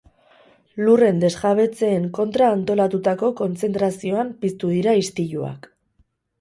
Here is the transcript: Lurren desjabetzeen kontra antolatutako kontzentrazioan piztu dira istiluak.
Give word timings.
Lurren 0.85 1.19
desjabetzeen 1.23 2.07
kontra 2.19 2.49
antolatutako 2.55 3.31
kontzentrazioan 3.43 4.35
piztu 4.43 4.75
dira 4.75 4.99
istiluak. 5.05 5.73